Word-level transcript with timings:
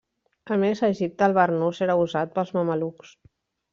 A 0.55 0.55
més, 0.61 0.79
a 0.85 0.87
Egipte 0.93 1.27
el 1.29 1.37
barnús 1.39 1.81
era 1.89 1.99
usat 2.07 2.33
pels 2.39 2.55
mamelucs. 2.59 3.13